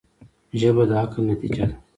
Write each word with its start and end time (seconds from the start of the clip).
ژبه 0.59 0.83
د 0.89 0.91
عقل 1.01 1.21
نتیجه 1.31 1.63
ده 1.69 1.75